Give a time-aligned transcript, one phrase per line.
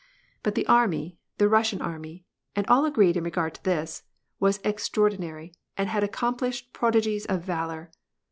[0.41, 4.01] But the army, the Russian army,— and all agreed in regard to this—
[4.39, 7.91] was extraordinary, and had accomplished prodigies of valor.